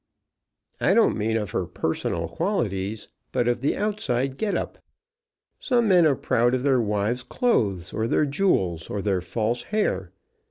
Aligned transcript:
"I 0.79 0.95
don't 0.95 1.15
mean 1.15 1.37
of 1.37 1.51
her 1.51 1.67
personal 1.67 2.27
qualities, 2.27 3.09
but 3.31 3.47
of 3.47 3.61
the 3.61 3.77
outside 3.77 4.39
get 4.39 4.57
up. 4.57 4.79
Some 5.59 5.87
men 5.89 6.07
are 6.07 6.15
proud 6.15 6.55
of 6.55 6.63
their 6.63 6.81
wives' 6.81 7.21
clothes, 7.21 7.93
or 7.93 8.07
their 8.07 8.25
jewels, 8.25 8.89
or 8.89 9.03
their 9.03 9.21
false 9.21 9.61
hair. 9.65 10.11